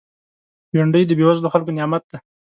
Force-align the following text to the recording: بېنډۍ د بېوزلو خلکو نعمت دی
بېنډۍ 0.71 1.03
د 1.07 1.11
بېوزلو 1.19 1.51
خلکو 1.53 1.75
نعمت 1.77 2.03
دی 2.11 2.17